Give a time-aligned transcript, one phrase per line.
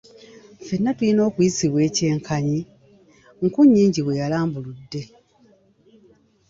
[0.59, 2.59] "Ffenna tulina okuyisibwa ekyenkanyi,”
[3.45, 5.03] Nkunyingi bwe yalambuludde.